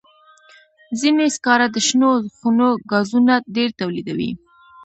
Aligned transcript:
ځینې 0.99 1.25
سکاره 1.35 1.67
د 1.71 1.77
شنو 1.87 2.11
خونو 2.37 2.67
ګازونه 2.91 3.33
ډېر 3.55 3.69
تولیدوي. 3.79 4.31